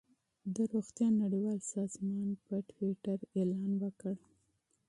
[0.55, 4.15] د روغتیا نړیوال سازمان په ټویټر اعلان وکړ.